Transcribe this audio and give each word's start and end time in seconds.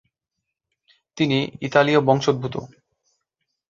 তিনি 1.17 1.37
ইতালীয় 1.61 1.99
বংশোদ্ভূত। 2.01 2.55